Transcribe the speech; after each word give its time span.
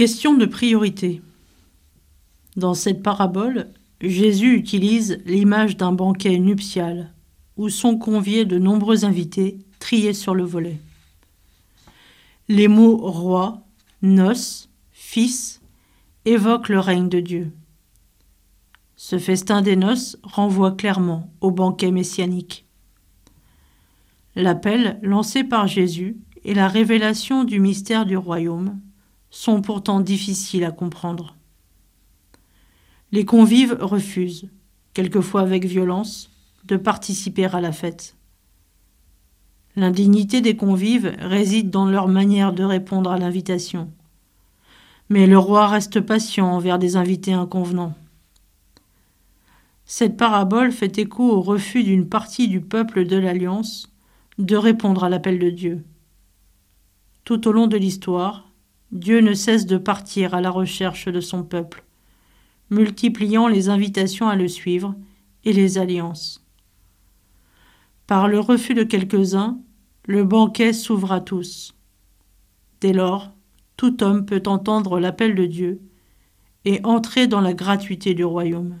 Question 0.00 0.32
de 0.32 0.46
priorité. 0.46 1.20
Dans 2.56 2.72
cette 2.72 3.02
parabole, 3.02 3.68
Jésus 4.00 4.54
utilise 4.56 5.18
l'image 5.26 5.76
d'un 5.76 5.92
banquet 5.92 6.38
nuptial 6.38 7.12
où 7.58 7.68
sont 7.68 7.98
conviés 7.98 8.46
de 8.46 8.58
nombreux 8.58 9.04
invités 9.04 9.58
triés 9.78 10.14
sur 10.14 10.34
le 10.34 10.42
volet. 10.42 10.80
Les 12.48 12.66
mots 12.66 12.96
roi, 12.96 13.60
noces, 14.00 14.70
fils 14.90 15.60
évoquent 16.24 16.70
le 16.70 16.80
règne 16.80 17.10
de 17.10 17.20
Dieu. 17.20 17.52
Ce 18.96 19.18
festin 19.18 19.60
des 19.60 19.76
noces 19.76 20.16
renvoie 20.22 20.72
clairement 20.72 21.30
au 21.42 21.50
banquet 21.50 21.90
messianique. 21.90 22.64
L'appel 24.34 24.98
lancé 25.02 25.44
par 25.44 25.66
Jésus 25.66 26.16
et 26.42 26.54
la 26.54 26.68
révélation 26.68 27.44
du 27.44 27.60
mystère 27.60 28.06
du 28.06 28.16
royaume 28.16 28.80
sont 29.30 29.62
pourtant 29.62 30.00
difficiles 30.00 30.64
à 30.64 30.72
comprendre. 30.72 31.36
Les 33.12 33.24
convives 33.24 33.76
refusent, 33.80 34.48
quelquefois 34.94 35.40
avec 35.40 35.64
violence, 35.64 36.30
de 36.64 36.76
participer 36.76 37.46
à 37.46 37.60
la 37.60 37.72
fête. 37.72 38.16
L'indignité 39.76 40.40
des 40.40 40.56
convives 40.56 41.14
réside 41.18 41.70
dans 41.70 41.86
leur 41.86 42.08
manière 42.08 42.52
de 42.52 42.64
répondre 42.64 43.10
à 43.10 43.18
l'invitation. 43.18 43.90
Mais 45.08 45.26
le 45.26 45.38
roi 45.38 45.68
reste 45.68 46.00
patient 46.00 46.46
envers 46.52 46.78
des 46.78 46.96
invités 46.96 47.32
inconvenants. 47.32 47.94
Cette 49.84 50.16
parabole 50.16 50.70
fait 50.70 50.98
écho 50.98 51.28
au 51.30 51.40
refus 51.40 51.82
d'une 51.82 52.08
partie 52.08 52.46
du 52.46 52.60
peuple 52.60 53.06
de 53.06 53.16
l'Alliance 53.16 53.92
de 54.38 54.56
répondre 54.56 55.02
à 55.02 55.08
l'appel 55.08 55.38
de 55.38 55.50
Dieu. 55.50 55.84
Tout 57.24 57.48
au 57.48 57.52
long 57.52 57.66
de 57.66 57.76
l'histoire, 57.76 58.49
Dieu 58.92 59.20
ne 59.20 59.34
cesse 59.34 59.66
de 59.66 59.78
partir 59.78 60.34
à 60.34 60.40
la 60.40 60.50
recherche 60.50 61.06
de 61.06 61.20
son 61.20 61.44
peuple, 61.44 61.84
multipliant 62.70 63.46
les 63.46 63.68
invitations 63.68 64.28
à 64.28 64.34
le 64.34 64.48
suivre 64.48 64.96
et 65.44 65.52
les 65.52 65.78
alliances. 65.78 66.44
Par 68.06 68.26
le 68.26 68.40
refus 68.40 68.74
de 68.74 68.82
quelques-uns, 68.82 69.60
le 70.06 70.24
banquet 70.24 70.72
s'ouvre 70.72 71.12
à 71.12 71.20
tous. 71.20 71.76
Dès 72.80 72.92
lors, 72.92 73.32
tout 73.76 74.02
homme 74.02 74.26
peut 74.26 74.42
entendre 74.46 74.98
l'appel 74.98 75.36
de 75.36 75.46
Dieu 75.46 75.80
et 76.64 76.80
entrer 76.84 77.28
dans 77.28 77.40
la 77.40 77.54
gratuité 77.54 78.14
du 78.14 78.24
royaume. 78.24 78.80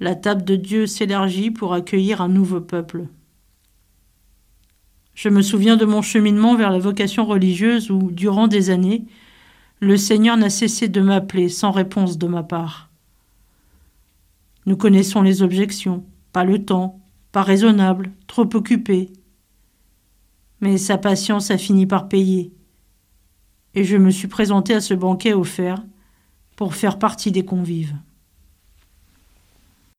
La 0.00 0.14
table 0.14 0.44
de 0.44 0.56
Dieu 0.56 0.86
s'élargit 0.86 1.50
pour 1.50 1.72
accueillir 1.72 2.20
un 2.20 2.28
nouveau 2.28 2.60
peuple. 2.60 3.06
Je 5.16 5.30
me 5.30 5.40
souviens 5.40 5.78
de 5.78 5.86
mon 5.86 6.02
cheminement 6.02 6.56
vers 6.56 6.70
la 6.70 6.78
vocation 6.78 7.24
religieuse 7.24 7.90
où, 7.90 8.10
durant 8.12 8.48
des 8.48 8.68
années, 8.68 9.06
le 9.80 9.96
Seigneur 9.96 10.36
n'a 10.36 10.50
cessé 10.50 10.88
de 10.88 11.00
m'appeler 11.00 11.48
sans 11.48 11.70
réponse 11.70 12.18
de 12.18 12.26
ma 12.26 12.42
part. 12.42 12.90
Nous 14.66 14.76
connaissons 14.76 15.22
les 15.22 15.42
objections, 15.42 16.04
pas 16.32 16.44
le 16.44 16.62
temps, 16.64 17.00
pas 17.32 17.42
raisonnable, 17.42 18.12
trop 18.26 18.48
occupé. 18.54 19.10
Mais 20.60 20.76
sa 20.76 20.98
patience 20.98 21.50
a 21.50 21.56
fini 21.56 21.86
par 21.86 22.08
payer, 22.08 22.52
et 23.74 23.84
je 23.84 23.96
me 23.96 24.10
suis 24.10 24.28
présenté 24.28 24.74
à 24.74 24.82
ce 24.82 24.92
banquet 24.92 25.32
offert 25.32 25.82
pour 26.56 26.74
faire 26.74 26.98
partie 26.98 27.32
des 27.32 27.44
convives. 27.44 27.94